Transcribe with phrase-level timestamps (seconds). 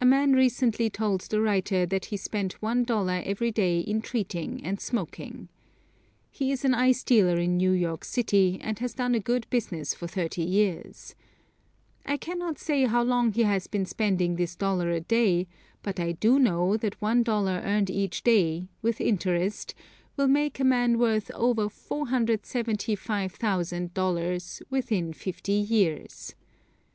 [0.00, 4.64] A man recently told the writer that he spent one dollar every day in treating
[4.64, 5.50] and smoking.
[6.30, 9.92] He is an ice dealer in New York City, and has done a good business
[9.92, 11.14] for thirty years.
[12.06, 15.48] I cannot say how long he has been spending this dollar a day,
[15.82, 19.74] but I do know that one dollar earned each day, with interest,
[20.16, 26.34] will make a man worth over $475,000 within fifty years.